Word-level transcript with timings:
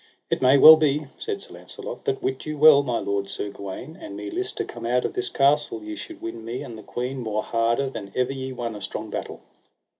It 0.31 0.41
may 0.41 0.57
well 0.57 0.77
be, 0.77 1.05
said 1.19 1.43
Sir 1.43 1.53
Launcelot, 1.53 1.99
but 2.03 2.23
wit 2.23 2.47
you 2.47 2.57
well, 2.57 2.81
my 2.81 2.97
lord 2.97 3.29
Sir 3.29 3.51
Gawaine, 3.51 3.95
an 3.95 4.15
me 4.15 4.31
list 4.31 4.57
to 4.57 4.65
come 4.65 4.83
out 4.83 5.05
of 5.05 5.13
this 5.13 5.29
castle 5.29 5.83
ye 5.83 5.95
should 5.95 6.23
win 6.23 6.43
me 6.43 6.63
and 6.63 6.75
the 6.75 6.81
queen 6.81 7.19
more 7.19 7.43
harder 7.43 7.87
than 7.87 8.11
ever 8.15 8.33
ye 8.33 8.51
won 8.51 8.75
a 8.75 8.81
strong 8.81 9.11
battle. 9.11 9.41